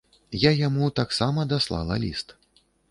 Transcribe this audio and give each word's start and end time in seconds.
Я 0.43 0.51
яму 0.67 0.89
таксама 1.01 1.47
даслала 1.53 2.03
ліст. 2.07 2.37